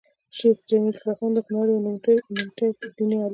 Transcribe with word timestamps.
شيخ 0.37 0.57
جميل 0.69 0.95
الرحمن 0.99 1.31
د 1.35 1.39
کونړ 1.47 1.65
يو 1.73 1.83
نوموتی 1.85 2.15
ديني 2.97 3.17
عالم 3.21 3.25
وو 3.25 3.29